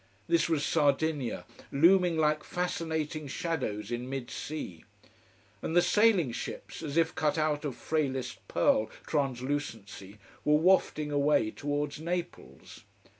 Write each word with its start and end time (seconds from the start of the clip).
This 0.27 0.49
was 0.49 0.65
Sardinia, 0.65 1.45
looming 1.71 2.17
like 2.17 2.43
fascinating 2.43 3.27
shadows 3.27 3.91
in 3.91 4.09
mid 4.09 4.31
sea. 4.31 4.83
And 5.61 5.75
the 5.75 5.81
sailing 5.83 6.31
ships, 6.31 6.81
as 6.81 6.97
if 6.97 7.13
cut 7.13 7.37
out 7.37 7.65
of 7.65 7.75
frailest 7.75 8.39
pearl 8.47 8.89
translucency, 9.05 10.17
were 10.43 10.57
wafting 10.57 11.11
away 11.11 11.51
towards 11.51 11.99
Naples. 11.99 12.83